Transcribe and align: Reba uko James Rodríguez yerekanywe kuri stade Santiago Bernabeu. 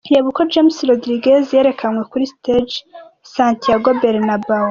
Reba 0.13 0.27
uko 0.31 0.41
James 0.51 0.77
Rodríguez 0.89 1.45
yerekanywe 1.55 2.03
kuri 2.11 2.25
stade 2.33 2.75
Santiago 3.33 3.89
Bernabeu. 4.01 4.59